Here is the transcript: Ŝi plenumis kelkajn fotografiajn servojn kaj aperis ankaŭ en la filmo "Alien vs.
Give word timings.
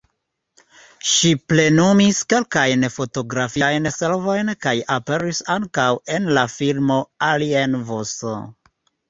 Ŝi 1.09 1.33
plenumis 1.51 2.21
kelkajn 2.33 2.85
fotografiajn 2.93 3.91
servojn 3.97 4.49
kaj 4.67 4.75
aperis 4.97 5.43
ankaŭ 5.59 5.87
en 6.17 6.27
la 6.39 6.47
filmo 6.57 6.99
"Alien 7.31 7.79
vs. 7.93 8.19